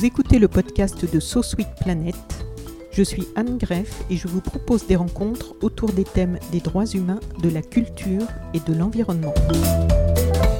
[0.00, 2.16] Vous écoutez le podcast de So Sweet Planet.
[2.90, 6.86] Je suis Anne Greff et je vous propose des rencontres autour des thèmes des droits
[6.86, 9.34] humains, de la culture et de l'environnement.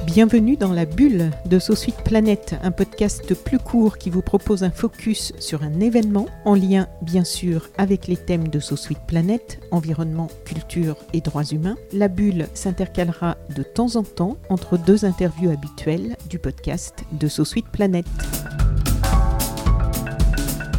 [0.05, 4.63] Bienvenue dans la bulle de So Sweet Planet, un podcast plus court qui vous propose
[4.63, 8.99] un focus sur un événement en lien bien sûr avec les thèmes de So Sweet
[9.07, 11.77] Planet, environnement, culture et droits humains.
[11.93, 17.43] La bulle s'intercalera de temps en temps entre deux interviews habituelles du podcast de So
[17.43, 18.05] Sweet Planet.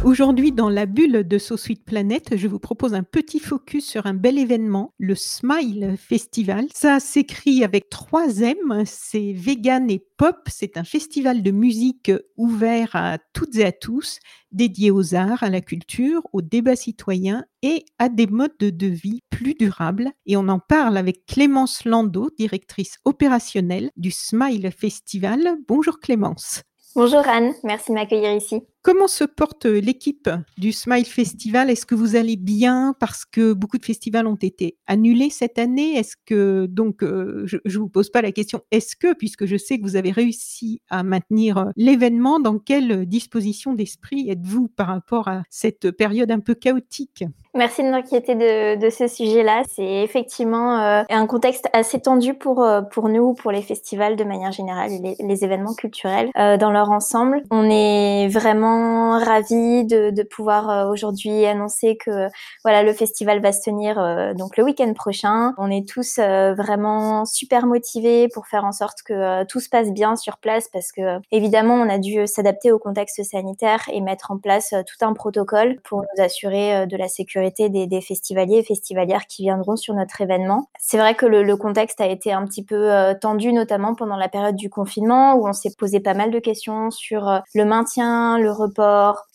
[0.03, 4.05] Aujourd'hui, dans la bulle de So Sweet Planet, je vous propose un petit focus sur
[4.05, 6.65] un bel événement, le Smile Festival.
[6.73, 10.35] Ça s'écrit avec trois M, c'est vegan et pop.
[10.47, 14.19] C'est un festival de musique ouvert à toutes et à tous,
[14.51, 19.21] dédié aux arts, à la culture, au débat citoyen et à des modes de vie
[19.29, 20.11] plus durables.
[20.25, 25.55] Et on en parle avec Clémence Landau, directrice opérationnelle du Smile Festival.
[25.65, 26.61] Bonjour Clémence.
[26.93, 28.63] Bonjour Anne, merci de m'accueillir ici.
[28.83, 31.69] Comment se porte l'équipe du Smile Festival?
[31.69, 35.95] Est-ce que vous allez bien parce que beaucoup de festivals ont été annulés cette année?
[35.95, 39.55] Est-ce que donc euh, je, ne vous pose pas la question est-ce que puisque je
[39.55, 44.87] sais que vous avez réussi à maintenir euh, l'événement, dans quelle disposition d'esprit êtes-vous par
[44.87, 47.23] rapport à cette période un peu chaotique?
[47.55, 49.63] Merci de m'inquiéter de, ce sujet-là.
[49.73, 54.51] C'est effectivement euh, un contexte assez tendu pour pour nous, pour les festivals de manière
[54.51, 57.43] générale, les événements culturels dans leur ensemble.
[57.49, 58.72] On est vraiment
[59.17, 62.29] ravie de, pouvoir euh, aujourd'hui annoncer que
[62.63, 65.53] voilà le festival va se tenir euh, donc le week-end prochain.
[65.57, 69.91] On est tous euh, vraiment super motivés pour faire en sorte que tout se passe
[69.91, 74.31] bien sur place parce que évidemment on a dû s'adapter au contexte sanitaire et mettre
[74.31, 78.63] en place tout un protocole pour nous assurer de la sécurité des, des festivaliers et
[78.63, 80.67] festivalières qui viendront sur notre événement.
[80.79, 84.29] C'est vrai que le, le, contexte a été un petit peu tendu notamment pendant la
[84.29, 88.51] période du confinement où on s'est posé pas mal de questions sur le maintien, le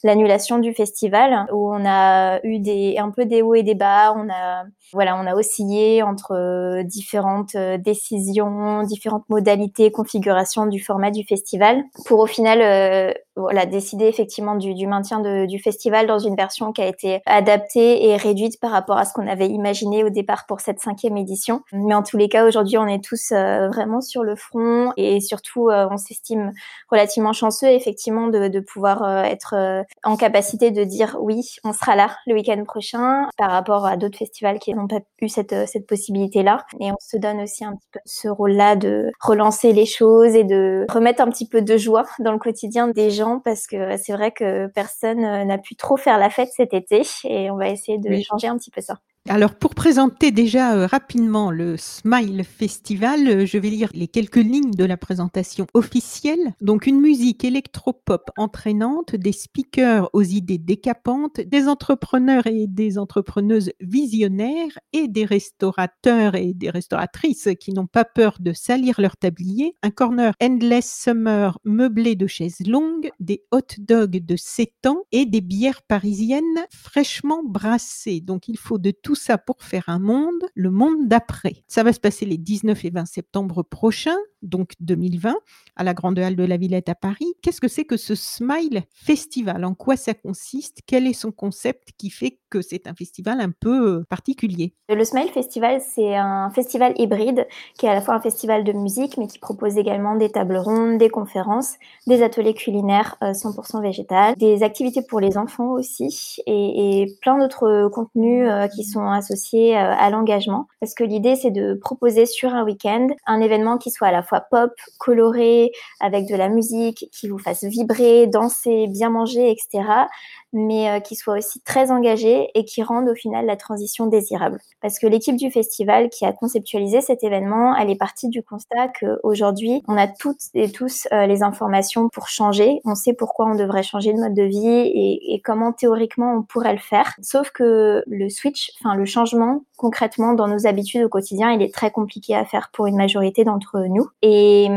[0.05, 4.15] l'annulation du festival, où on a eu des un peu des hauts et des bas.
[4.16, 10.81] On a voilà, on a oscillé entre euh, différentes euh, décisions, différentes modalités, configurations du
[10.81, 15.59] format du festival, pour au final euh, voilà, décider effectivement du, du maintien de, du
[15.59, 19.26] festival dans une version qui a été adaptée et réduite par rapport à ce qu'on
[19.26, 21.62] avait imaginé au départ pour cette cinquième édition.
[21.72, 25.71] Mais en tous les cas, aujourd'hui, on est tous vraiment sur le front et surtout,
[25.71, 26.53] on s'estime
[26.91, 32.10] relativement chanceux effectivement de, de pouvoir être en capacité de dire oui, on sera là
[32.26, 36.65] le week-end prochain par rapport à d'autres festivals qui n'ont pas eu cette, cette possibilité-là.
[36.81, 40.44] Et on se donne aussi un petit peu ce rôle-là de relancer les choses et
[40.44, 44.12] de remettre un petit peu de joie dans le quotidien des gens parce que c'est
[44.12, 47.99] vrai que personne n'a pu trop faire la fête cet été et on va essayer
[47.99, 48.99] de changer un petit peu ça.
[49.31, 54.37] Alors pour présenter déjà euh, rapidement le Smile Festival, euh, je vais lire les quelques
[54.37, 56.55] lignes de la présentation officielle.
[56.62, 63.71] Donc une musique électropop entraînante, des speakers aux idées décapantes, des entrepreneurs et des entrepreneuses
[63.81, 69.75] visionnaires et des restaurateurs et des restauratrices qui n'ont pas peur de salir leur tablier,
[69.83, 75.27] un corner Endless Summer meublé de chaises longues, des hot dogs de 7 ans et
[75.27, 78.22] des bières parisiennes fraîchement brassées.
[78.22, 81.65] Donc il faut de tout ça pour faire un monde, le monde d'après.
[81.67, 85.34] Ça va se passer les 19 et 20 septembre prochains, donc 2020,
[85.76, 87.34] à la Grande Halle de la Villette à Paris.
[87.43, 89.65] Qu'est-ce que c'est que ce Smile Festival?
[89.65, 90.81] En quoi ça consiste?
[90.87, 94.75] Quel est son concept qui fait que c'est un festival un peu euh, particulier?
[94.88, 97.46] Le Smile Festival, c'est un festival hybride
[97.79, 100.56] qui est à la fois un festival de musique, mais qui propose également des tables
[100.56, 101.75] rondes, des conférences,
[102.06, 107.88] des ateliers culinaires 100% euh, végétal, des activités pour les enfants aussi, et, plein d'autres
[107.93, 110.67] contenus euh, qui sont associés à l'engagement.
[110.81, 114.23] Parce que l'idée, c'est de proposer sur un week-end un événement qui soit à la
[114.51, 115.71] pop, coloré,
[116.01, 120.07] avec de la musique, qui vous fasse vibrer, danser, bien manger, etc
[120.53, 124.61] mais euh, qui soient aussi très engagés et qui rendent au final la transition désirable.
[124.81, 128.89] Parce que l'équipe du festival qui a conceptualisé cet événement, elle est partie du constat
[128.99, 132.81] qu'aujourd'hui, on a toutes et tous euh, les informations pour changer.
[132.85, 136.43] On sait pourquoi on devrait changer de mode de vie et, et comment théoriquement on
[136.43, 137.15] pourrait le faire.
[137.21, 141.73] Sauf que le switch, enfin le changement concrètement dans nos habitudes au quotidien, il est
[141.73, 144.09] très compliqué à faire pour une majorité d'entre nous.
[144.21, 144.69] Et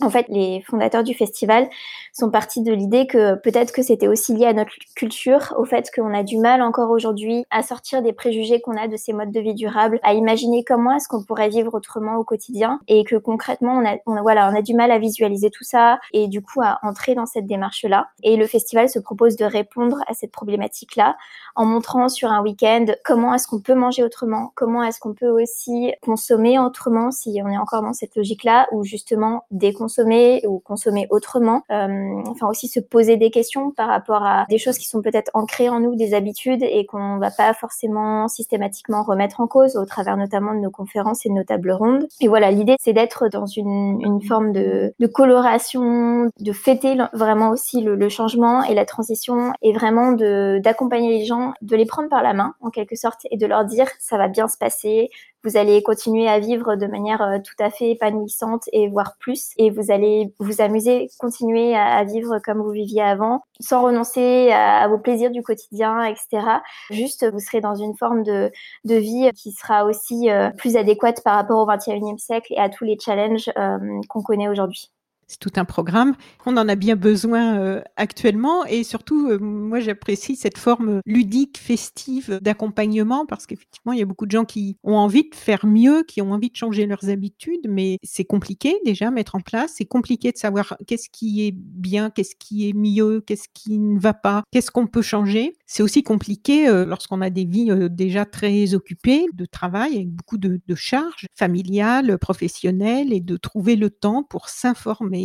[0.00, 1.68] en fait, les fondateurs du festival
[2.12, 5.90] sont partis de l'idée que peut-être que c'était aussi lié à notre culture, au fait
[5.92, 9.32] qu'on a du mal encore aujourd'hui à sortir des préjugés qu'on a de ces modes
[9.32, 13.16] de vie durables, à imaginer comment est-ce qu'on pourrait vivre autrement au quotidien, et que
[13.16, 16.60] concrètement, on a, voilà, on a du mal à visualiser tout ça, et du coup
[16.62, 18.08] à entrer dans cette démarche-là.
[18.22, 21.16] Et le festival se propose de répondre à cette problématique-là
[21.56, 25.28] en montrant sur un week-end comment est-ce qu'on peut manger autrement, comment est-ce qu'on peut
[25.28, 30.58] aussi consommer autrement si on est encore dans cette logique-là, ou justement déconsommer consommer ou
[30.58, 31.62] consommer autrement.
[31.70, 35.30] Euh, enfin aussi se poser des questions par rapport à des choses qui sont peut-être
[35.32, 39.86] ancrées en nous, des habitudes et qu'on va pas forcément systématiquement remettre en cause au
[39.86, 42.06] travers notamment de nos conférences et de nos tables rondes.
[42.20, 48.08] Et voilà, l'idée c'est d'être dans une, forme de, coloration, de fêter vraiment aussi le,
[48.10, 52.54] changement et la transition et vraiment d'accompagner les gens, de les prendre par la main
[52.60, 55.08] en quelque sorte et de leur dire ça va bien se passer,
[55.44, 59.50] vous allez continuer à vivre de manière euh, tout à fait épanouissante et voire plus.
[59.56, 64.86] Et vous allez vous amuser, continuer à, vivre comme vous viviez avant, sans renoncer à,
[64.88, 66.46] vos plaisirs du quotidien, etc.
[66.90, 68.50] Juste, vous serez dans une forme de,
[68.84, 72.68] de vie qui sera aussi euh, plus adéquate par rapport au 21e siècle et à
[72.68, 74.90] tous les challenges euh, qu'on connaît aujourd'hui
[75.28, 76.14] c'est tout un programme.
[76.46, 81.58] On en a bien besoin euh, actuellement et surtout, euh, moi j'apprécie cette forme ludique,
[81.58, 85.66] festive d'accompagnement parce qu'effectivement, il y a beaucoup de gens qui ont envie de faire
[85.66, 89.40] mieux, qui ont envie de changer leurs habitudes, mais c'est compliqué déjà à mettre en
[89.40, 89.74] place.
[89.76, 94.00] C'est compliqué de savoir qu'est-ce qui est bien, qu'est-ce qui est mieux, qu'est-ce qui ne
[94.00, 95.52] va pas, qu'est-ce qu'on peut changer.
[95.66, 100.38] C'est aussi compliqué euh, lorsqu'on a des vies déjà très occupées de travail avec beaucoup
[100.38, 105.17] de, de charges familiales, professionnelles et de trouver le temps pour s'informer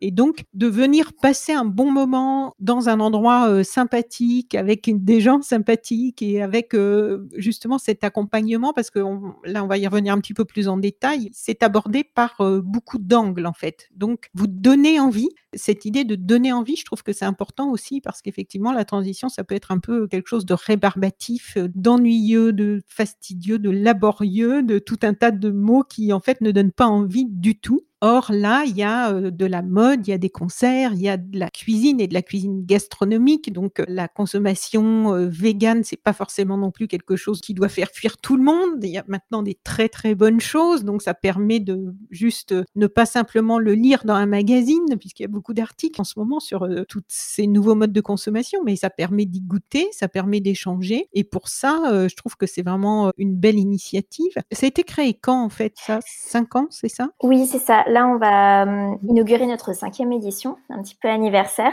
[0.00, 5.20] et donc de venir passer un bon moment dans un endroit euh, sympathique avec des
[5.20, 9.00] gens sympathiques et avec euh, justement cet accompagnement parce que
[9.44, 12.60] là on va y revenir un petit peu plus en détail c'est abordé par euh,
[12.62, 13.88] beaucoup d'angles en fait.
[13.94, 18.00] Donc vous donnez envie cette idée de donner envie je trouve que c'est important aussi
[18.00, 22.82] parce qu'effectivement la transition ça peut être un peu quelque chose de rébarbatif d'ennuyeux de
[22.86, 26.86] fastidieux de laborieux de tout un tas de mots qui en fait ne donnent pas
[26.86, 30.30] envie du tout Or, là, il y a de la mode, il y a des
[30.30, 33.52] concerts, il y a de la cuisine et de la cuisine gastronomique.
[33.52, 38.16] Donc, la consommation végane, c'est pas forcément non plus quelque chose qui doit faire fuir
[38.16, 38.82] tout le monde.
[38.82, 40.84] Il y a maintenant des très, très bonnes choses.
[40.84, 45.26] Donc, ça permet de juste ne pas simplement le lire dans un magazine, puisqu'il y
[45.26, 48.88] a beaucoup d'articles en ce moment sur tous ces nouveaux modes de consommation, mais ça
[48.88, 51.08] permet d'y goûter, ça permet d'échanger.
[51.12, 54.32] Et pour ça, je trouve que c'est vraiment une belle initiative.
[54.52, 56.00] Ça a été créé quand, en fait, ça?
[56.06, 57.10] Cinq ans, c'est ça?
[57.22, 61.72] Oui, c'est ça là, on va euh, inaugurer notre cinquième édition, un petit peu anniversaire.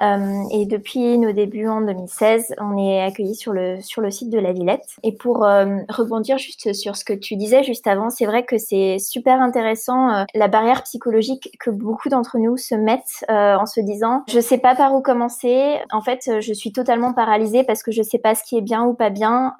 [0.00, 4.30] Euh, et depuis nos débuts en 2016, on est accueilli sur le sur le site
[4.30, 4.96] de la Villette.
[5.02, 8.58] Et pour euh, rebondir juste sur ce que tu disais juste avant, c'est vrai que
[8.58, 14.22] c'est super intéressant la barrière psychologique que beaucoup d'entre nous se mettent en se disant
[14.28, 15.78] je sais pas par où commencer.
[15.90, 18.84] En fait, je suis totalement paralysée parce que je sais pas ce qui est bien
[18.84, 19.54] ou pas bien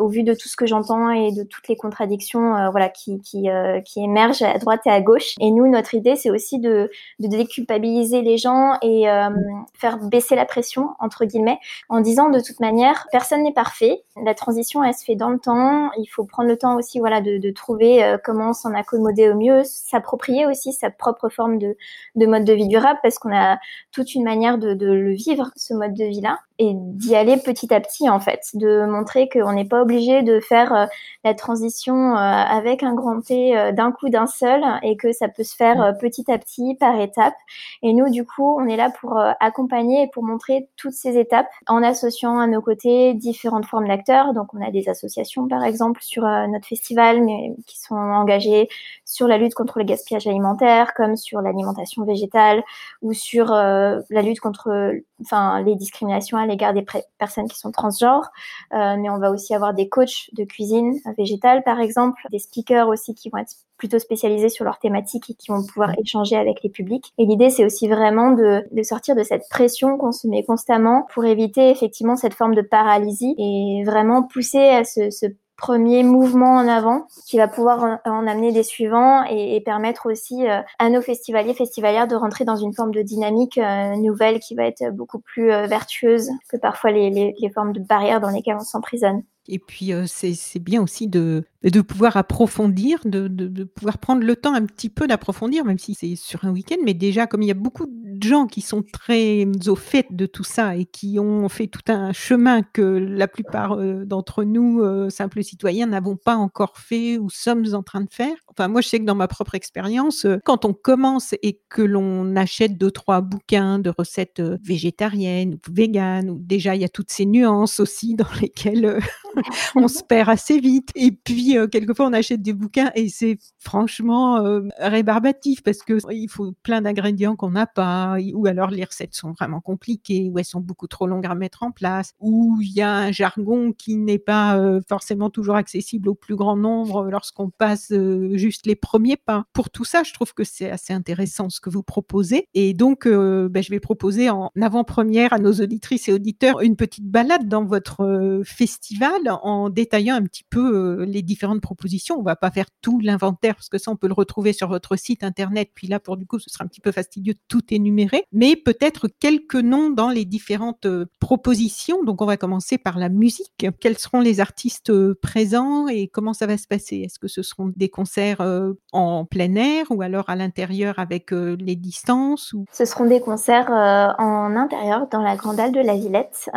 [0.00, 3.48] au vu de tout ce que j'entends et de toutes les contradictions voilà qui qui,
[3.84, 5.21] qui émergent à droite et à gauche.
[5.40, 9.30] Et nous, notre idée, c'est aussi de, de, déculpabiliser les gens et euh,
[9.74, 11.58] faire baisser la pression, entre guillemets,
[11.88, 14.02] en disant de toute manière, personne n'est parfait.
[14.22, 15.90] La transition, elle se fait dans le temps.
[15.98, 19.62] Il faut prendre le temps aussi, voilà, de, trouver euh, comment s'en accommoder au mieux,
[19.64, 21.76] s'approprier aussi sa propre forme de,
[22.16, 23.58] de mode de vie durable, parce qu'on a
[23.90, 27.74] toute une manière de, de le vivre, ce mode de vie-là et d'y aller petit
[27.74, 30.86] à petit en fait, de montrer qu'on n'est pas obligé de faire euh,
[31.24, 35.28] la transition euh, avec un grand T euh, d'un coup d'un seul et que ça
[35.28, 37.34] peut se faire petit à petit par étapes.
[37.82, 41.48] Et nous du coup, on est là pour accompagner et pour montrer toutes ces étapes
[41.66, 44.32] en associant à nos côtés différentes formes d'acteurs.
[44.32, 48.68] Donc on a des associations par exemple sur notre festival mais qui sont engagées
[49.04, 52.62] sur la lutte contre le gaspillage alimentaire comme sur l'alimentation végétale
[53.00, 54.92] ou sur la lutte contre
[55.22, 56.84] enfin les discriminations à l'égard des
[57.18, 58.30] personnes qui sont transgenres,
[58.72, 62.88] euh, mais on va aussi avoir des coachs de cuisine végétale, par exemple, des speakers
[62.88, 66.62] aussi qui vont être plutôt spécialisés sur leur thématique et qui vont pouvoir échanger avec
[66.62, 67.12] les publics.
[67.18, 71.06] Et l'idée, c'est aussi vraiment de, de, sortir de cette pression qu'on se met constamment
[71.12, 75.26] pour éviter effectivement cette forme de paralysie et vraiment pousser à se, se
[75.62, 80.44] premier mouvement en avant qui va pouvoir en, amener des suivants et, permettre aussi
[80.78, 83.60] à nos festivaliers, festivalières de rentrer dans une forme de dynamique
[83.96, 88.20] nouvelle qui va être beaucoup plus vertueuse que parfois les, les, les formes de barrières
[88.20, 89.22] dans lesquelles on s'emprisonne.
[89.48, 94.54] Et puis, c'est bien aussi de, de pouvoir approfondir, de, de, pouvoir prendre le temps
[94.54, 96.76] un petit peu d'approfondir, même si c'est sur un week-end.
[96.84, 100.26] Mais déjà, comme il y a beaucoup de gens qui sont très au fait de
[100.26, 105.42] tout ça et qui ont fait tout un chemin que la plupart d'entre nous, simples
[105.42, 108.34] citoyens, n'avons pas encore fait ou sommes en train de faire.
[108.48, 112.36] Enfin, moi, je sais que dans ma propre expérience, quand on commence et que l'on
[112.36, 117.26] achète deux, trois bouquins de recettes végétariennes ou véganes, déjà, il y a toutes ces
[117.26, 119.00] nuances aussi dans lesquelles
[119.76, 120.90] on se perd assez vite.
[120.94, 125.98] Et puis, euh, quelquefois, on achète des bouquins et c'est franchement euh, rébarbatif parce que
[126.12, 130.38] il faut plein d'ingrédients qu'on n'a pas, ou alors les recettes sont vraiment compliquées, ou
[130.38, 133.72] elles sont beaucoup trop longues à mettre en place, ou il y a un jargon
[133.72, 137.92] qui n'est pas euh, forcément toujours accessible au plus grand nombre lorsqu'on passe
[138.32, 139.44] juste les premiers pas.
[139.52, 142.46] Pour tout ça, je trouve que c'est assez intéressant ce que vous proposez.
[142.54, 147.06] Et donc, ben, je vais proposer en avant-première à nos auditrices et auditeurs une petite
[147.06, 152.18] balade dans votre festival en détaillant un petit peu euh, les différentes propositions.
[152.18, 154.96] On va pas faire tout l'inventaire parce que ça, on peut le retrouver sur votre
[154.96, 155.70] site internet.
[155.74, 158.56] Puis là, pour du coup, ce sera un petit peu fastidieux de tout énumérer, mais
[158.56, 162.04] peut-être quelques noms dans les différentes euh, propositions.
[162.04, 163.66] Donc, on va commencer par la musique.
[163.80, 166.98] Quels seront les artistes euh, présents et comment ça va se passer?
[166.98, 168.44] Est-ce que ce seront des concerts
[168.92, 172.54] en plein air ou alors à l'intérieur avec les distances.
[172.72, 176.50] Ce seront des concerts en intérieur dans la grande halle de la Villette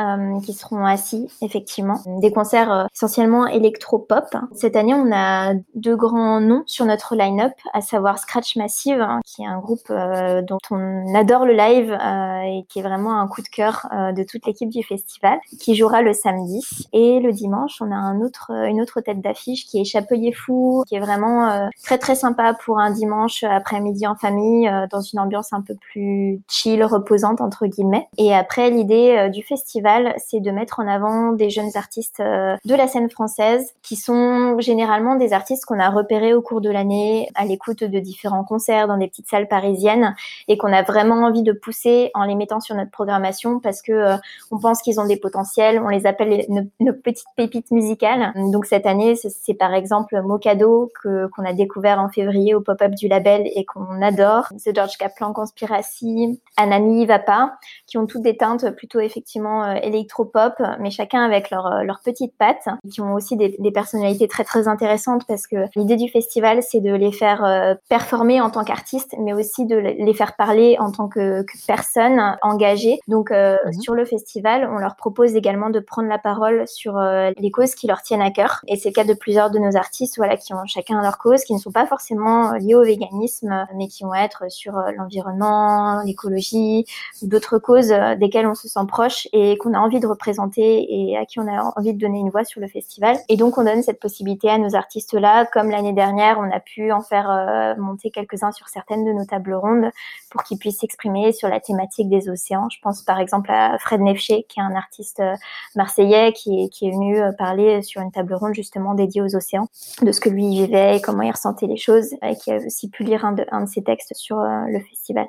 [0.43, 1.99] qui seront assis, effectivement.
[2.21, 4.35] Des concerts euh, essentiellement électro-pop.
[4.53, 9.19] Cette année, on a deux grands noms sur notre line-up, à savoir Scratch Massive, hein,
[9.25, 13.19] qui est un groupe euh, dont on adore le live euh, et qui est vraiment
[13.19, 16.61] un coup de cœur de toute l'équipe du festival, qui jouera le samedi.
[16.93, 20.99] Et le dimanche, on a une autre tête d'affiche qui est Chapelier Fou, qui est
[20.99, 25.75] vraiment très très sympa pour un dimanche après-midi en famille, dans une ambiance un peu
[25.75, 28.07] plus chill, reposante entre guillemets.
[28.17, 32.21] Et après, l'idée du festival, c'est de mettre en avant des jeunes artistes
[32.65, 36.69] de la scène française, qui sont généralement des artistes qu'on a repérés au cours de
[36.69, 40.15] l'année à l'écoute de différents concerts dans des petites salles parisiennes
[40.47, 43.91] et qu'on a vraiment envie de pousser en les mettant sur notre programmation parce que
[43.91, 44.17] euh,
[44.51, 48.31] on pense qu'ils ont des potentiels, on les appelle nos, petites pépites musicales.
[48.51, 52.93] Donc cette année, c'est par exemple Mocado que qu'on a découvert en février au pop-up
[52.93, 58.37] du label et qu'on adore, The George Kaplan Conspiracy, Anami Vapa, qui ont toutes des
[58.37, 63.13] teintes plutôt effectivement euh, électro-pop, mais chacun avec leur euh, leur petite pattes, qui ont
[63.13, 67.11] aussi des, des, personnalités très très intéressantes parce que l'idée du festival, c'est de les
[67.11, 71.43] faire euh, performer en tant qu'artistes, mais aussi de les faire parler en tant que,
[71.43, 72.99] que personnes engagées.
[73.07, 73.73] Donc euh, mhm.
[73.81, 77.75] sur le festival, on leur propose également de prendre la parole sur euh, les causes
[77.75, 78.61] qui leur tiennent à cœur.
[78.67, 81.43] Et c'est le cas de plusieurs de nos artistes, voilà, qui ont chacun leur cause,
[81.43, 86.85] qui ne sont pas forcément liées au véganisme, mais qui vont être sur l'environnement, l'écologie,
[87.21, 91.25] d'autres causes desquelles on se sent proche et qu'on a envie de représenter et à
[91.25, 93.17] qui on a envie de donner une voix sur le festival.
[93.29, 95.45] Et donc, on donne cette possibilité à nos artistes-là.
[95.45, 99.25] Comme l'année dernière, on a pu en faire euh, monter quelques-uns sur certaines de nos
[99.25, 99.89] tables rondes
[100.31, 102.67] pour qu'ils puissent s'exprimer sur la thématique des océans.
[102.69, 105.35] Je pense par exemple à Fred Nefché, qui est un artiste euh,
[105.75, 109.35] marseillais qui est, qui est venu euh, parler sur une table ronde justement dédiée aux
[109.35, 109.67] océans,
[110.01, 112.89] de ce que lui vivait et comment il ressentait les choses, et qui a aussi
[112.89, 115.27] pu lire un de, un de ses textes sur le festival.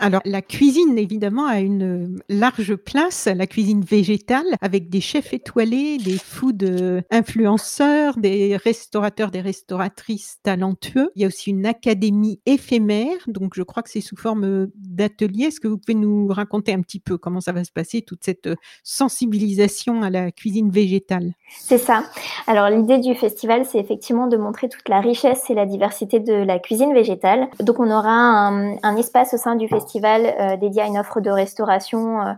[0.00, 5.32] Alors, la cuisine, évidemment, a une euh, large place, la cuisine végétale, avec des chefs
[5.32, 11.12] étoilés, des food euh, influenceurs, des restaurateurs, des restauratrices talentueux.
[11.14, 14.72] Il y a aussi une académie éphémère, donc je crois que c'est sous forme euh,
[14.74, 15.44] d'atelier.
[15.44, 18.24] Est-ce que vous pouvez nous raconter un petit peu comment ça va se passer, toute
[18.24, 18.48] cette
[18.82, 21.34] sensibilisation à la cuisine végétale?
[21.56, 22.02] C'est ça.
[22.48, 26.34] Alors, l'idée du festival, c'est effectivement de montrer toute la richesse et la diversité de
[26.34, 27.48] la cuisine végétale.
[27.60, 30.98] Donc, on aura un, un espace au sein du festival festival euh, dédié à une
[30.98, 32.32] offre de restauration euh,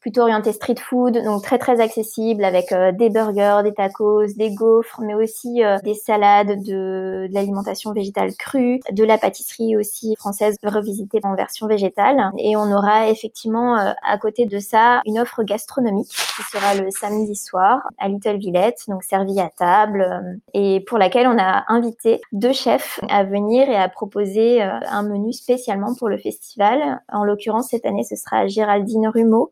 [0.00, 4.50] plutôt orienté street food, donc très très accessible avec euh, des burgers, des tacos, des
[4.54, 10.56] gaufres, mais aussi euh, des salades, de, l'alimentation végétale crue, de la pâtisserie aussi française
[10.64, 12.30] revisitée en version végétale.
[12.38, 16.90] Et on aura effectivement euh, à côté de ça une offre gastronomique qui sera le
[16.90, 22.20] samedi soir à Little Villette, donc servie à table, et pour laquelle on a invité
[22.32, 27.00] deux chefs à venir et à proposer un menu spécialement pour le festival.
[27.12, 29.50] En l'occurrence, cette année, ce sera Géraldine Rumeau,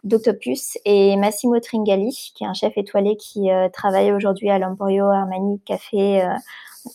[0.85, 5.61] Et Massimo Tringali, qui est un chef étoilé qui euh, travaille aujourd'hui à l'Emporio Armani
[5.65, 6.29] Café euh,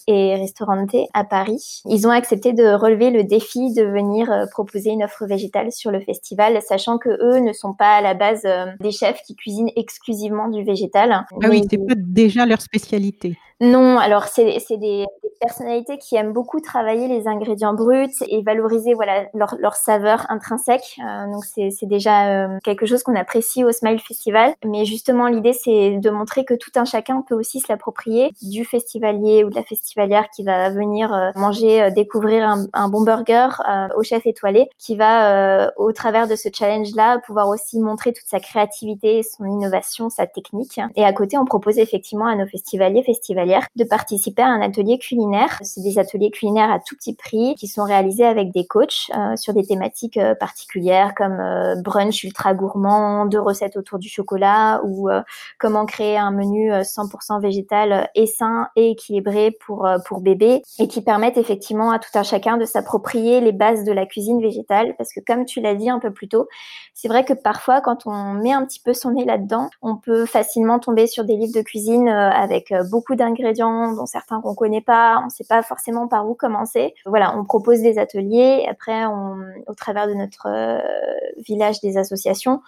[0.07, 1.81] et Ristorante à Paris.
[1.85, 5.91] Ils ont accepté de relever le défi de venir euh, proposer une offre végétale sur
[5.91, 9.35] le festival, sachant que eux ne sont pas à la base euh, des chefs qui
[9.35, 11.11] cuisinent exclusivement du végétal.
[11.11, 13.37] Ah oui, c'est pas déjà leur spécialité.
[13.63, 15.05] Non, alors c'est des, des,
[15.39, 20.97] personnalités qui aiment beaucoup travailler les ingrédients bruts et valoriser voilà leur, leur saveur intrinsèque.
[21.05, 24.53] Euh, donc c'est déjà euh, quelque chose qu'on apprécie au Smile Festival.
[24.65, 28.63] Mais justement l'idée c'est de montrer que tout un chacun peut aussi se l'approprier du
[28.63, 33.49] festivalier ou de la festivalière qui va venir euh, manger, découvrir un, un, bon burger
[33.95, 38.27] au chef étoilé, qui va au travers de ce challenge là pouvoir aussi montrer toute
[38.27, 40.79] sa créativité, son innovation, sa technique.
[40.95, 44.97] Et à côté on propose effectivement à nos festivaliers festivalières de participer à un atelier
[44.97, 45.59] culinaire.
[45.61, 49.35] C'est des ateliers culinaires à tout petit prix qui sont réalisés avec des coachs euh,
[49.35, 54.81] sur des thématiques euh, particulières comme euh, brunch ultra gourmand, deux recettes autour du chocolat
[54.83, 55.09] ou
[55.59, 61.01] comment créer un menu 100% végétal et sain et équilibré pour pour bébé et qui
[61.01, 65.13] permettent effectivement à tout un chacun de s'approprier les bases de la cuisine végétale parce
[65.13, 66.47] que comme tu l'as dit un peu plus tôt,
[66.93, 70.25] c'est vrai que parfois quand on met un petit peu son nez là-dedans, on peut
[70.25, 75.19] facilement tomber sur des livres de cuisine avec beaucoup d'ingrédients dont certains qu'on connaît pas,
[75.21, 76.93] on ne sait pas forcément par où commencer.
[77.05, 78.65] Voilà, on propose des ateliers.
[78.69, 80.79] Après, on, au travers de notre euh,
[81.45, 82.61] village des associations,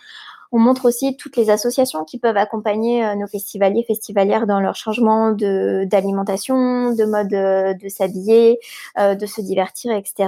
[0.52, 4.75] on montre aussi toutes les associations qui peuvent accompagner euh, nos festivaliers, festivalières dans leur
[4.75, 8.60] changement d'alimentation, de mode euh, de s'habiller,
[8.98, 10.28] de se divertir, etc.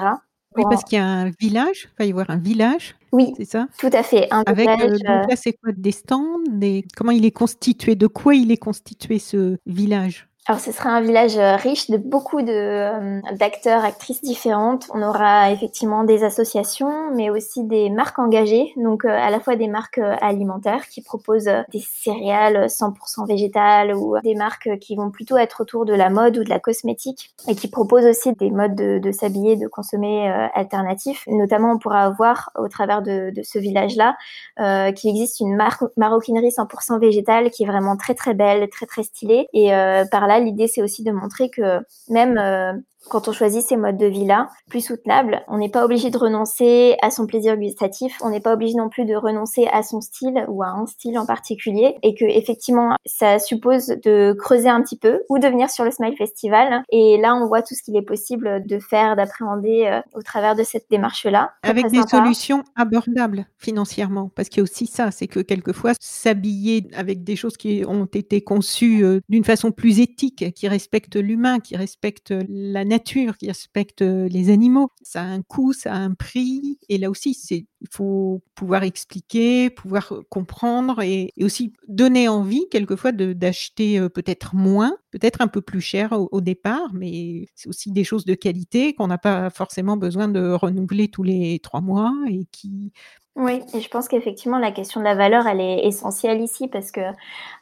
[0.56, 2.96] Oui, parce qu'il y a un village, il va y avoir un village.
[3.12, 3.68] Oui, c'est ça?
[3.78, 4.28] Tout à fait.
[4.32, 6.86] Un Avec, village, donc là, c'est quoi Des stands des...
[6.96, 10.28] Comment il est constitué De quoi il est constitué ce village?
[10.50, 14.88] Alors, ce sera un village euh, riche de beaucoup de euh, d'acteurs, actrices différentes.
[14.94, 19.58] On aura effectivement des associations, mais aussi des marques engagées, donc euh, à la fois
[19.58, 25.36] des marques alimentaires qui proposent des céréales 100% végétales ou des marques qui vont plutôt
[25.36, 28.76] être autour de la mode ou de la cosmétique et qui proposent aussi des modes
[28.76, 31.26] de, s'habiller, de consommer alternatifs.
[31.28, 34.16] Notamment, on pourra voir au travers de, de ce village-là
[34.62, 38.86] euh, qu'il existe une marque maroquinerie 100% végétale qui est vraiment très très belle, très
[38.86, 39.72] très stylée et
[40.10, 41.80] par là l'idée, c'est aussi de montrer que
[42.10, 42.74] même euh,
[43.10, 46.96] quand on choisit ces modes de vie-là, plus soutenables, on n'est pas obligé de renoncer
[47.02, 50.46] à son plaisir gustatif, on n'est pas obligé non plus de renoncer à son style
[50.48, 54.98] ou à un style en particulier, et que effectivement, ça suppose de creuser un petit
[54.98, 56.84] peu ou de venir sur le Smile Festival.
[56.90, 60.56] Et là, on voit tout ce qu'il est possible de faire, d'appréhender euh, au travers
[60.56, 61.52] de cette démarche-là.
[61.64, 66.90] Avec des solutions abordables financièrement, parce qu'il y a aussi ça, c'est que quelquefois, s'habiller
[66.96, 71.60] avec des choses qui ont été conçues euh, d'une façon plus éthique, qui respectent l'humain,
[71.60, 74.90] qui respectent la nature, qui respecte les animaux.
[75.02, 76.80] Ça a un coût, ça a un prix.
[76.90, 84.08] Et là aussi, il faut pouvoir expliquer, pouvoir comprendre et, aussi donner envie quelquefois d'acheter
[84.10, 88.26] peut-être moins, peut-être un peu plus cher au, au départ, mais c'est aussi des choses
[88.26, 92.92] de qualité qu'on n'a pas forcément besoin de renouveler tous les trois mois et qui
[93.40, 96.90] oui, et je pense qu'effectivement la question de la valeur, elle est essentielle ici parce
[96.90, 97.02] que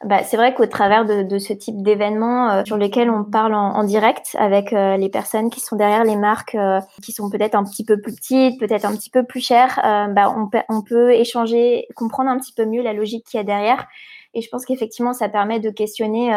[0.06, 3.52] bah, c'est vrai qu'au travers de, de, ce type d'événements euh, sur lesquels on parle
[3.52, 7.28] en, en direct avec euh, les personnes qui sont derrière les marques, euh, qui sont
[7.28, 9.78] peut-être un petit peu plus petites, peut-être un petit peu plus chères,
[10.14, 13.44] bah, on, on peut échanger, comprendre un petit peu mieux la logique qu'il y a
[13.44, 13.86] derrière.
[14.32, 16.32] Et je pense qu'effectivement, ça permet de questionner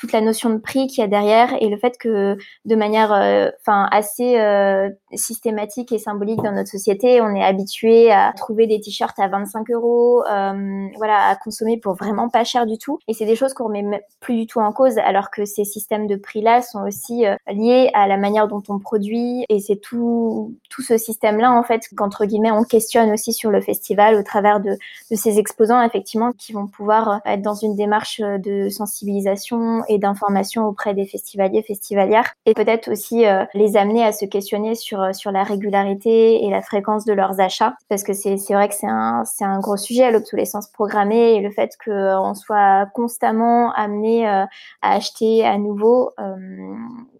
[0.00, 3.12] toute la notion de prix qu'il y a derrière et le fait que de manière
[3.12, 8.66] euh, enfin assez euh, systématique et symbolique dans notre société, on est habitué à trouver
[8.66, 12.98] des t-shirts à 25 euros, euh, voilà, à consommer pour vraiment pas cher du tout.
[13.08, 16.06] Et c'est des choses qu'on remet plus du tout en cause, alors que ces systèmes
[16.06, 19.44] de prix-là sont aussi liés à la manière dont on produit.
[19.50, 23.60] Et c'est tout tout ce système-là en fait qu'entre guillemets on questionne aussi sur le
[23.60, 24.70] festival au travers de,
[25.10, 30.66] de ces exposants effectivement qui vont pouvoir être dans une démarche de sensibilisation et d'information
[30.66, 35.12] auprès des festivaliers, festivalières, et peut-être aussi euh, les amener à se questionner sur euh,
[35.12, 38.86] sur la régularité et la fréquence de leurs achats, parce que c'est vrai que c'est
[38.86, 44.48] un un gros sujet l'obsolescence programmée et le fait qu'on euh, soit constamment amené à
[44.82, 46.12] acheter à nouveau.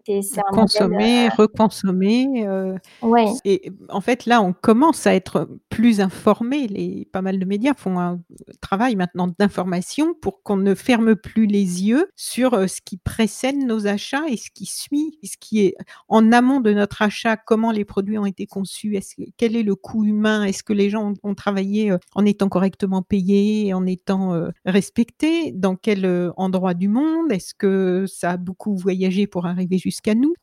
[0.51, 2.47] consommer, reconsommer.
[3.01, 3.25] ouais.
[3.45, 6.67] Et en fait, là, on commence à être plus informé.
[6.67, 8.19] Les, pas mal de médias font un
[8.61, 13.87] travail maintenant d'information pour qu'on ne ferme plus les yeux sur ce qui précède nos
[13.87, 15.75] achats et ce qui suit, ce qui est
[16.07, 19.75] en amont de notre achat, comment les produits ont été conçus, est quel est le
[19.75, 25.51] coût humain, est-ce que les gens ont, travaillé en étant correctement payés, en étant respectés,
[25.51, 30.33] dans quel endroit du monde, est-ce que ça a beaucoup voyagé pour arriver jusqu'à nous,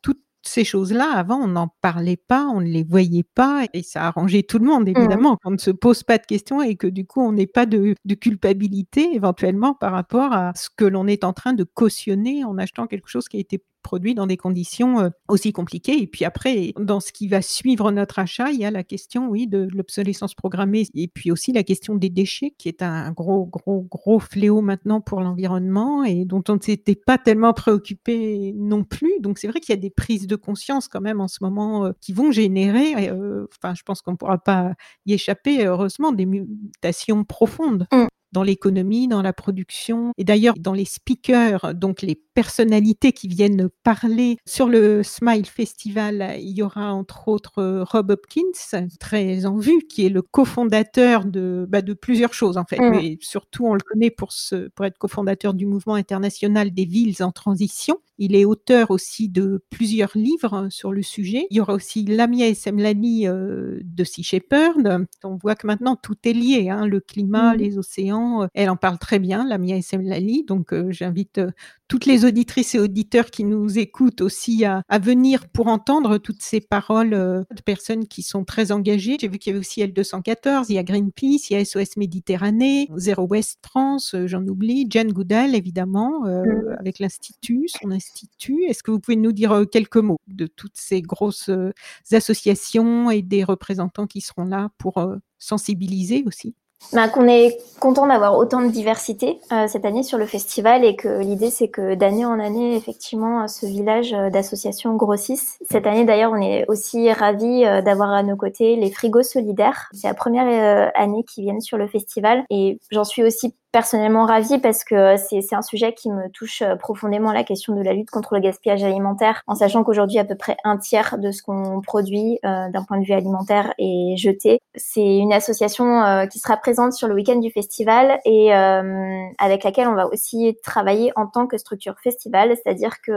[0.43, 4.43] ces choses-là, avant, on n'en parlait pas, on ne les voyait pas, et ça arrangeait
[4.43, 4.97] tout le monde, mmh.
[4.97, 7.67] évidemment, qu'on ne se pose pas de questions et que du coup, on n'ait pas
[7.67, 12.59] de, culpabilité éventuellement par rapport à ce que l'on est en train de cautionner en
[12.59, 16.03] achetant quelque chose qui a été produit dans des conditions euh, aussi compliquées.
[16.03, 19.31] Et puis après, dans ce qui va suivre notre achat, il y a la question,
[19.31, 23.47] oui, de l'obsolescence programmée et puis aussi la question des déchets, qui est un gros,
[23.47, 28.85] gros, gros fléau maintenant pour l'environnement et dont on ne s'était pas tellement préoccupé non
[28.85, 29.21] plus.
[29.21, 31.87] Donc c'est vrai qu'il y a des prises de conscience quand même en ce moment
[31.87, 34.75] euh, qui vont générer, euh, enfin je pense qu'on ne pourra pas
[35.07, 37.87] y échapper, heureusement, des mutations profondes.
[37.91, 43.29] Mmh dans l'économie, dans la production et d'ailleurs dans les speakers, donc les personnalités qui
[43.29, 46.37] viennent parler sur le Smile Festival.
[46.39, 51.25] Il y aura entre autres euh, Rob Hopkins, très en vue, qui est le cofondateur
[51.25, 52.91] de, bah, de plusieurs choses en fait, mmh.
[52.91, 57.23] mais surtout on le connaît pour, ce, pour être cofondateur du mouvement international des villes
[57.23, 57.99] en transition.
[58.19, 61.47] Il est auteur aussi de plusieurs livres sur le sujet.
[61.51, 65.07] Il y aura aussi Lamia Semlani euh, de Sea Shepherd.
[65.23, 67.59] On voit que maintenant tout est lié, hein, le climat, mmh.
[67.59, 68.43] les océans.
[68.43, 70.45] Euh, elle en parle très bien, Lamia Semlani.
[70.45, 71.41] Donc euh, j'invite
[71.89, 76.61] toutes les auditrices et auditeurs qui nous écoutent aussi à, venir pour entendre toutes ces
[76.61, 79.17] paroles de personnes qui sont très engagées.
[79.21, 81.97] J'ai vu qu'il y avait aussi L214, il y a Greenpeace, il y a SOS
[81.97, 86.77] Méditerranée, Zero West France, j'en oublie, Jane Goodall évidemment, mmh.
[86.79, 90.77] avec l'Institut, son institut est-ce que vous pouvez nous dire euh, quelques mots de toutes
[90.77, 91.73] ces grosses euh,
[92.13, 96.55] associations et des représentants qui seront là pour euh, sensibiliser aussi?
[96.93, 99.39] Bah, qu'on est content d'avoir autant de diversité
[99.69, 103.67] cette année sur le festival et que l'idée c'est que d'année en année effectivement ce
[103.67, 105.59] village d'associations grossisse.
[105.71, 109.89] Cette année d'ailleurs on est aussi ravis d'avoir à nos côtés les frigos solidaires.
[109.93, 114.59] C'est la première année qu'ils viennent sur le festival et j'en suis aussi personnellement ravie
[114.59, 118.11] parce que c'est un sujet qui me touche euh, profondément la question de la lutte
[118.11, 121.81] contre le gaspillage alimentaire, en sachant qu'aujourd'hui à peu près un tiers de ce qu'on
[121.81, 124.59] produit euh, d'un point de vue alimentaire est jeté.
[124.75, 129.87] C'est une association euh, qui sera présente sur le week-end du festival et avec laquelle
[129.87, 133.13] on va aussi travailler en tant que structure festival, c'est-à-dire que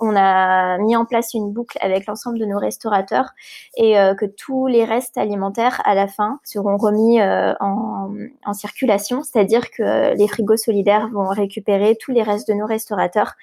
[0.00, 3.30] on a mis en place une boucle avec l'ensemble de nos restaurateurs
[3.76, 9.83] et que tous les restes alimentaires à la fin seront remis en circulation, c'est-à-dire que
[10.16, 13.34] les frigos solidaires vont récupérer tous les restes de nos restaurateurs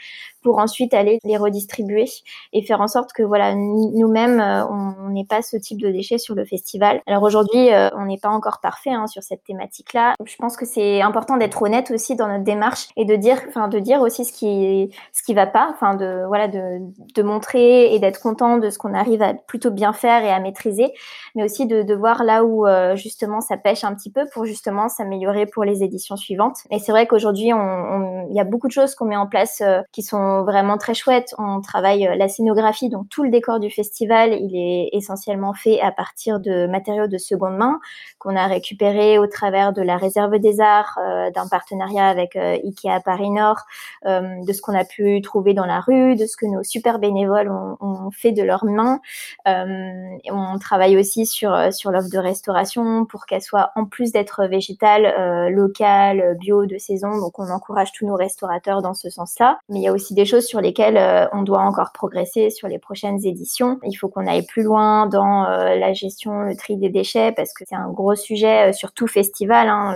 [0.41, 2.05] pour ensuite aller les redistribuer
[2.53, 6.17] et faire en sorte que voilà nous-mêmes euh, on n'ait pas ce type de déchets
[6.17, 7.01] sur le festival.
[7.05, 10.13] Alors aujourd'hui euh, on n'est pas encore parfait hein, sur cette thématique-là.
[10.25, 13.67] Je pense que c'est important d'être honnête aussi dans notre démarche et de dire enfin
[13.67, 16.79] de dire aussi ce qui ce qui va pas, enfin de voilà de,
[17.15, 20.39] de montrer et d'être content de ce qu'on arrive à plutôt bien faire et à
[20.39, 20.91] maîtriser,
[21.35, 24.45] mais aussi de, de voir là où euh, justement ça pêche un petit peu pour
[24.45, 26.59] justement s'améliorer pour les éditions suivantes.
[26.69, 30.03] Et c'est vrai qu'aujourd'hui il y a beaucoup de choses qu'on met en place qui
[30.03, 31.33] sont vraiment très chouettes.
[31.37, 35.79] On travaille euh, la scénographie, donc tout le décor du festival, il est essentiellement fait
[35.81, 37.79] à partir de matériaux de seconde main
[38.19, 42.57] qu'on a récupéré au travers de la réserve des arts, euh, d'un partenariat avec euh,
[42.63, 43.61] Ikea Paris Nord,
[44.05, 47.49] de ce qu'on a pu trouver dans la rue, de ce que nos super bénévoles
[47.49, 48.99] ont, fait de leurs mains.
[49.45, 56.10] on travaille aussi sur l'offre de restauration pour qu'elle soit en plus d'être végétale, locale,
[56.39, 57.17] bio, de saison.
[57.19, 59.59] Donc on encourage tous nos restaurateurs dans ce sens-là.
[59.69, 62.67] Mais il y a aussi des choses sur lesquelles euh, on doit encore progresser sur
[62.67, 63.79] les prochaines éditions.
[63.83, 67.53] Il faut qu'on aille plus loin dans euh, la gestion, le tri des déchets, parce
[67.53, 69.95] que c'est un gros sujet euh, sur tout festival, hein,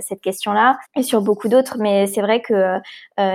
[0.00, 1.76] cette question-là, et sur beaucoup d'autres.
[1.78, 2.78] Mais c'est vrai que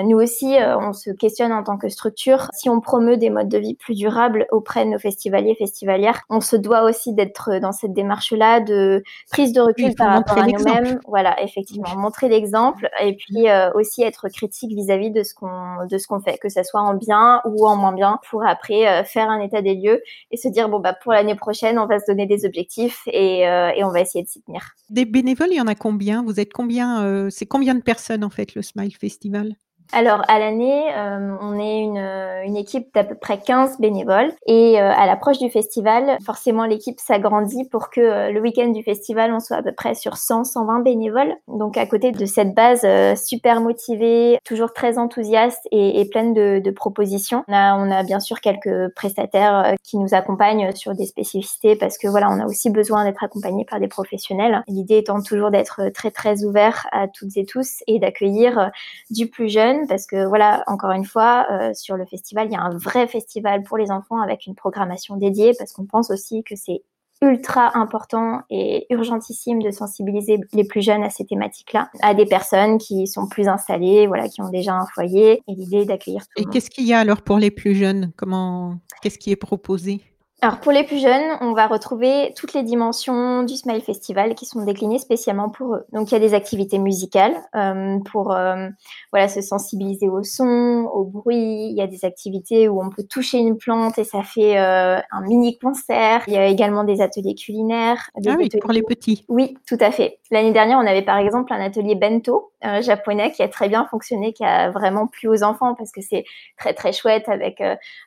[0.04, 2.48] nous aussi, on se questionne en tant que structure.
[2.54, 6.42] Si on promeut des modes de vie plus durables auprès de nos festivaliers, festivalières, on
[6.42, 11.00] se doit aussi d'être dans cette démarche-là de prise de recul par rapport à nous-mêmes.
[11.08, 16.08] Voilà, effectivement, montrer l'exemple et puis aussi être critique vis-à-vis de ce qu'on de ce
[16.08, 19.30] qu'on fait que ça soit en bien ou en moins bien, pour après euh, faire
[19.30, 22.06] un état des lieux et se dire bon bah pour l'année prochaine on va se
[22.08, 24.62] donner des objectifs et, euh, et on va essayer de s'y tenir.
[24.90, 26.24] Des bénévoles, il y en a combien?
[26.24, 29.56] Vous êtes combien euh, C'est combien de personnes en fait le Smile Festival?
[29.94, 34.32] Alors à l'année, euh, on est une, euh, une équipe d'à peu près 15 bénévoles
[34.46, 39.34] et euh, à l'approche du festival, forcément l'équipe s'agrandit pour que le week-end du festival,
[39.34, 41.36] on soit à peu près sur 100, 120 bénévoles.
[41.48, 42.86] Donc à côté de cette base
[43.18, 48.04] super motivée, toujours très enthousiaste et, et pleine de, de, propositions, on a, on a
[48.04, 52.46] bien sûr quelques prestataires qui nous accompagnent sur des spécificités parce que voilà, on a
[52.46, 54.64] aussi besoin d'être accompagné par des professionnels.
[54.68, 58.72] L'idée étant toujours d'être très très ouvert à toutes et tous et d'accueillir
[59.10, 62.56] du plus jeune parce que voilà, encore une fois, euh, sur le festival, il y
[62.56, 66.44] a un vrai festival pour les enfants avec une programmation dédiée parce qu'on pense aussi
[66.44, 66.84] que c'est
[67.22, 72.80] ultra important et urgentissime de sensibiliser les plus jeunes à ces thématiques-là, à des personnes
[72.80, 76.46] qui sont plus installées, voilà, qui ont déjà un foyer, et l'idée d'accueillir tout Et
[76.46, 78.12] qu'est-ce qu'il y a alors pour les plus jeunes?
[78.18, 80.02] Comment Qu'est-ce qui est proposé?
[80.44, 84.48] Alors pour les plus jeunes, on va retrouver toutes les dimensions du Smile Festival qui
[84.48, 85.86] sont déclinées spécialement pour eux.
[85.94, 88.68] Donc il y a des activités musicales euh, pour euh,
[89.12, 91.68] voilà se sensibiliser au son, au bruit.
[91.70, 95.00] Il y a des activités où on peut toucher une plante et ça fait euh,
[95.12, 96.24] un mini concert.
[96.26, 98.10] Il y a également des ateliers culinaires.
[98.18, 99.24] Des Ah oui, ateliers- pour les petits.
[99.30, 100.18] Oui, tout à fait.
[100.32, 102.48] L'année dernière, on avait par exemple un atelier bento
[102.82, 106.26] japonais qui a très bien fonctionné, qui a vraiment plu aux enfants parce que c'est
[106.58, 107.62] très très chouette avec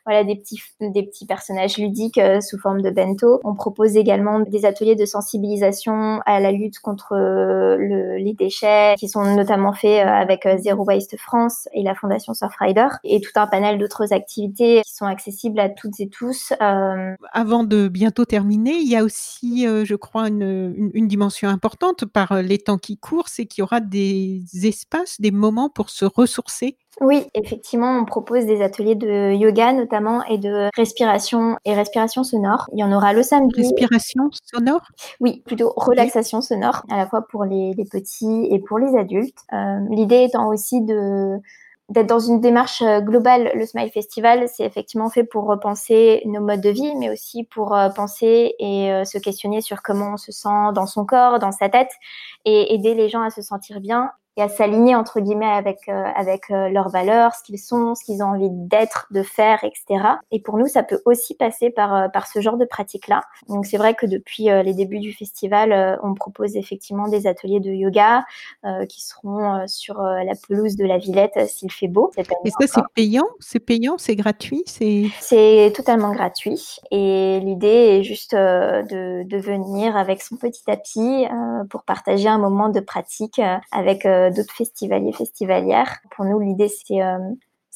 [0.05, 3.39] voilà des petits des petits personnages ludiques euh, sous forme de bento.
[3.43, 8.95] On propose également des ateliers de sensibilisation à la lutte contre euh, le- les déchets
[8.97, 13.31] qui sont notamment faits euh, avec Zero Waste France et la Fondation Surfrider et tout
[13.35, 16.53] un panel d'autres activités qui sont accessibles à toutes et tous.
[16.59, 22.57] Avant de bientôt terminer, il y a aussi, je crois, une, dimension importante par les
[22.57, 26.77] temps qui courent, c'est qu'il y aura des espaces, des moments pour se ressourcer.
[27.01, 32.67] Oui, effectivement, on propose des ateliers de yoga notamment et de respiration et respiration sonore.
[32.71, 33.61] Il y en aura le samedi.
[33.61, 34.87] Respiration sonore?
[35.19, 39.39] Oui, plutôt relaxation sonore, à la fois pour les, les petits et pour les adultes.
[39.51, 41.37] Euh, L'idée étant aussi de
[41.89, 43.51] d'être dans une démarche euh, globale.
[43.53, 47.75] Le Smile Festival, c'est effectivement fait pour repenser nos modes de vie, mais aussi pour
[47.75, 51.69] euh, penser et se questionner sur comment on se sent dans son corps, dans sa
[51.69, 51.91] tête,
[52.45, 56.03] et aider les gens à se sentir bien et à s'aligner entre guillemets avec euh,
[56.15, 60.03] avec euh, leurs valeurs, ce qu'ils sont, ce qu'ils ont envie d'être, de faire, etc.
[60.31, 63.21] Et pour nous, ça peut aussi passer par euh, par ce genre de pratique là.
[63.47, 67.71] Donc c'est vrai que depuis les débuts du festival, on propose effectivement des ateliers de
[67.71, 68.25] yoga
[68.89, 72.11] qui seront sur la pelouse de la Villette s'il fait beau.
[72.15, 75.05] cette année Et ça, c'est payant, c'est payant, c'est gratuit, c'est.
[75.19, 81.25] C'est totalement gratuit et l'idée est juste de, de venir avec son petit tapis
[81.69, 85.99] pour partager un moment de pratique avec d'autres festivaliers, festivalières.
[86.11, 87.17] Pour nous, l'idée c'est euh,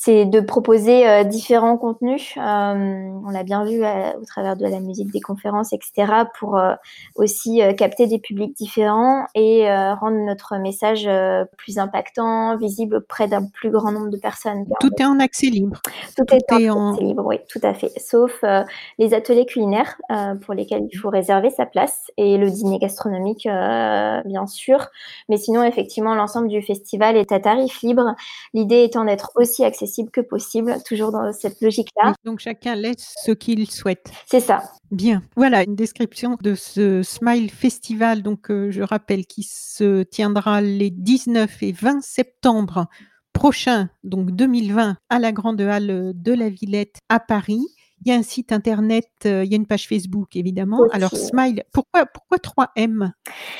[0.01, 2.33] c'est de proposer euh, différents contenus.
[2.37, 6.23] Euh, on l'a bien vu euh, au travers de la musique, des conférences, etc.
[6.39, 6.73] pour euh,
[7.15, 12.95] aussi euh, capter des publics différents et euh, rendre notre message euh, plus impactant, visible
[12.95, 14.63] auprès d'un plus grand nombre de personnes.
[14.79, 15.81] Tout est en accès libre.
[16.15, 17.91] Tout, Tout est, en est en- accès libre, oui, tout à fait.
[17.99, 18.63] Sauf euh,
[18.99, 23.47] les ateliers culinaires euh, pour lesquels il faut réserver sa place et le dîner gastronomique,
[23.47, 24.87] euh, bien sûr.
[25.27, 28.15] Mais sinon, effectivement, l'ensemble du festival est à tarif libre.
[28.53, 32.13] L'idée étant d'être aussi accessible que possible, toujours dans cette logique-là.
[32.25, 34.11] Donc chacun laisse ce qu'il souhaite.
[34.25, 34.63] C'est ça.
[34.91, 35.23] Bien.
[35.35, 38.23] Voilà une description de ce Smile Festival.
[38.23, 42.87] Donc, euh, je rappelle qu'il se tiendra les 19 et 20 septembre
[43.33, 47.65] prochains, donc 2020, à la Grande Halle de la Villette à Paris.
[48.03, 50.85] Il y a un site internet, euh, il y a une page Facebook évidemment.
[50.91, 53.11] Alors Smile, pourquoi pourquoi 3M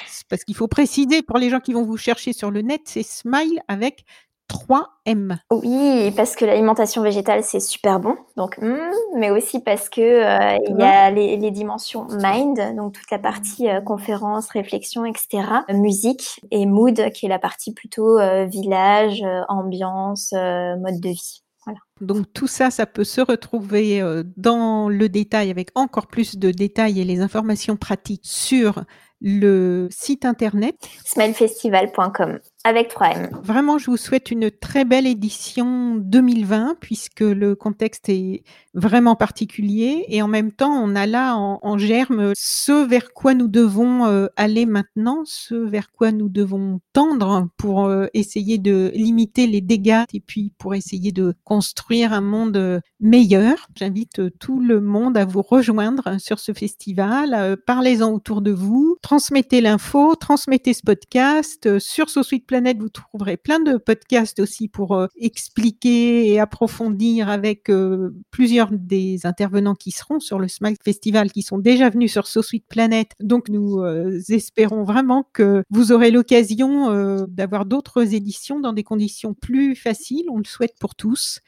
[0.07, 2.81] C'est Parce qu'il faut préciser pour les gens qui vont vous chercher sur le net,
[2.85, 4.05] c'est Smile avec
[4.49, 5.37] 3M.
[5.51, 8.15] Oui, parce que l'alimentation végétale, c'est super bon.
[8.35, 8.77] Donc, hmm,
[9.15, 13.19] mais aussi parce que euh, il y a les, les dimensions mind, donc toute la
[13.19, 15.47] partie euh, conférence, réflexion, etc.
[15.69, 21.43] Musique et mood, qui est la partie plutôt euh, village, ambiance, mode de vie.
[21.65, 21.79] Voilà.
[22.01, 24.01] Donc tout ça, ça peut se retrouver
[24.37, 28.83] dans le détail avec encore plus de détails et les informations pratiques sur
[29.21, 30.75] le site internet.
[31.05, 33.29] Smilefestival.com avec 3M.
[33.41, 38.43] Vraiment, je vous souhaite une très belle édition 2020 puisque le contexte est
[38.73, 43.47] vraiment particulier et en même temps, on a là en, germe ce vers quoi nous
[43.47, 49.47] devons euh, aller maintenant, ce vers quoi nous devons tendre pour euh, essayer de limiter
[49.47, 53.67] les dégâts et puis pour essayer de construire un monde meilleur.
[53.75, 57.33] J'invite tout le monde à vous rejoindre sur ce festival.
[57.33, 61.79] Euh, Parlez-en autour de vous, transmettez l'info, transmettez ce podcast.
[61.79, 67.69] Sur SoSuite Planète, vous trouverez plein de podcasts aussi pour euh, expliquer et approfondir avec
[67.69, 72.25] euh, plusieurs des intervenants qui seront sur le Smile Festival, qui sont déjà venus sur
[72.25, 73.11] SoSuite Planète.
[73.19, 76.89] Donc nous euh, espérons vraiment que vous aurez l'occasion
[77.27, 80.25] d'avoir d'autres éditions dans des conditions plus faciles.
[80.31, 81.41] On le souhaite pour tous.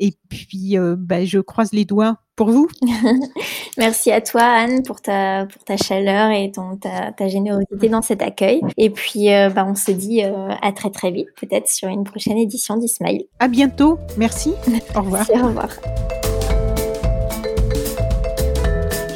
[0.00, 2.68] Et puis, bah, je croise les doigts pour vous.
[3.76, 8.00] Merci à toi, Anne, pour ta, pour ta chaleur et ton, ta, ta générosité dans
[8.00, 8.62] cet accueil.
[8.78, 12.02] Et puis, euh, bah, on se dit euh, à très très vite, peut-être sur une
[12.02, 13.26] prochaine édition d'Ismail.
[13.40, 13.98] À bientôt.
[14.16, 14.54] Merci.
[14.96, 15.26] Au revoir.
[15.28, 15.68] Merci, au revoir.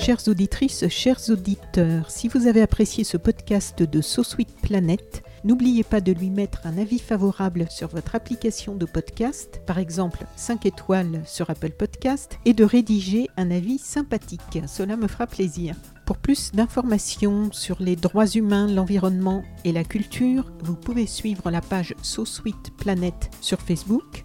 [0.00, 6.00] Chères auditrices, chers auditeurs, si vous avez apprécié ce podcast de SoSuite Planète, n'oubliez pas
[6.00, 11.22] de lui mettre un avis favorable sur votre application de podcast, par exemple 5 étoiles
[11.26, 14.60] sur Apple Podcast, et de rédiger un avis sympathique.
[14.66, 15.76] Cela me fera plaisir.
[16.06, 21.60] Pour plus d'informations sur les droits humains, l'environnement et la culture, vous pouvez suivre la
[21.60, 24.24] page SoSuite Planète sur Facebook